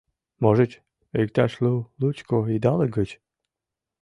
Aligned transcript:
Можыч, 0.41 0.71
иктаж 1.21 1.51
лу-лучко 1.63 2.37
идалык 2.55 2.91
гыч. 2.97 3.09